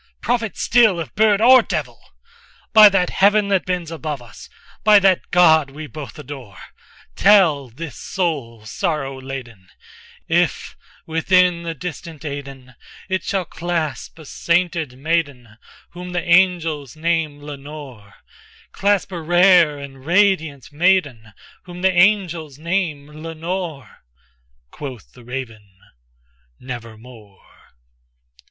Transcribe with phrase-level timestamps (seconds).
[0.19, 1.99] prophet still if bird or devil!
[2.73, 6.57] By that heaven that bends above us—by that God we both adore,
[7.15, 9.67] Tell this soul sorrow laden,
[10.27, 10.75] if
[11.05, 12.73] within the distant Aidenn,
[13.09, 15.59] It shall clasp a sainted maiden
[15.91, 21.31] whom the angels name Lenore—Clasp a rare and radiant maiden
[21.65, 25.77] whom the angels name Lenore.'Quoth the raven
[26.59, 27.43] 'Nevermore.